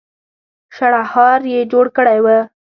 شړهار 0.75 1.41
يې 1.53 1.61
جوړ 1.71 1.85
کړی 1.97 2.19
و. 2.21 2.27